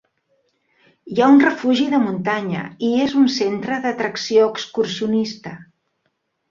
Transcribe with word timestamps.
Hi 1.15 1.21
ha 1.21 1.27
un 1.33 1.37
refugi 1.43 1.85
de 1.93 1.99
muntanya, 2.07 2.65
i 2.89 2.91
és 3.05 3.15
un 3.25 3.31
centre 3.37 3.81
d'atracció 3.87 4.51
excursionista. 4.57 5.59